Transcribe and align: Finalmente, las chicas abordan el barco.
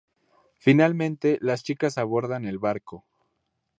Finalmente, 0.57 1.37
las 1.41 1.63
chicas 1.63 1.99
abordan 1.99 2.45
el 2.45 2.57
barco. 2.57 3.05